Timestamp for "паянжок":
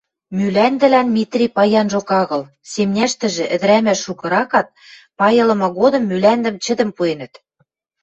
1.55-2.09